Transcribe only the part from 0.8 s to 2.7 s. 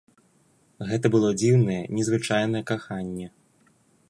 Гэта было дзіўнае, незвычайнае